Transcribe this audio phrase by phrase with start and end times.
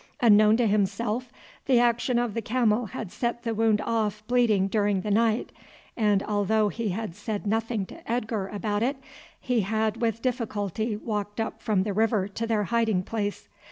[0.19, 1.31] Unknown to himself
[1.67, 5.51] the action of the camel had set the wound off bleeding during the night,
[5.95, 8.97] and although he had said nothing to Edgar about it,
[9.39, 13.47] he had with difficulty walked up from the river to their hiding place.